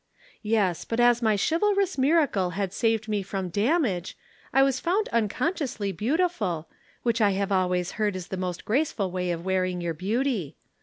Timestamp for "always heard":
7.51-8.15